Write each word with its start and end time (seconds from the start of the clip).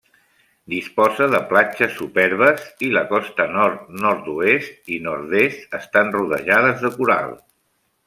Disposa 0.73 1.27
de 1.33 1.41
platges 1.51 1.93
superbes 1.99 2.65
i 2.89 2.91
la 2.97 3.05
costa 3.13 3.47
nord, 3.59 3.85
nord-oest 4.07 4.93
i 4.97 5.01
nord-est 5.07 5.81
estan 5.83 6.15
rodejades 6.21 6.87
de 6.89 6.97
coral. 7.01 7.35